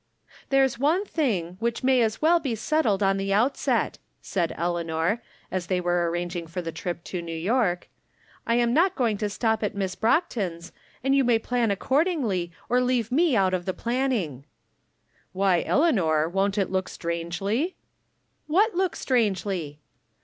"There's 0.49 0.79
one 0.79 1.05
thing, 1.05 1.59
wliich 1.61 1.83
may 1.83 2.01
as 2.01 2.23
well 2.23 2.39
be 2.39 2.55
set 2.55 2.85
tled 2.85 3.11
in 3.11 3.17
the 3.17 3.31
outset," 3.35 3.99
said 4.19 4.51
Eleanor, 4.57 5.21
as 5.51 5.67
they 5.67 5.79
were 5.79 6.09
arranging 6.09 6.47
for 6.47 6.59
the 6.59 6.71
trip 6.71 7.03
to 7.03 7.21
New 7.21 7.35
York," 7.37 7.87
I 8.47 8.55
am 8.55 8.73
not 8.73 8.95
going 8.95 9.19
to 9.19 9.29
stop 9.29 9.61
at 9.61 9.75
Miss 9.75 9.93
Brockton's, 9.93 10.71
and 11.03 11.13
you 11.13 11.23
may 11.23 11.37
From 11.37 11.59
Different 11.67 11.79
Standpoints. 11.79 12.23
263 12.25 12.47
plan 12.47 12.47
accordingly, 12.47 12.51
or 12.67 12.81
leave 12.81 13.11
me 13.11 13.35
out 13.35 13.53
of 13.53 13.65
tlie 13.65 13.77
plan 13.77 14.09
ning."" 14.09 14.45
Why, 15.33 15.61
Eleanor, 15.61 16.27
won't 16.27 16.57
it 16.57 16.71
look 16.71 16.89
strangely?"" 16.89 17.75
"What 18.47 18.73
look 18.73 18.95
strangely 18.95 19.81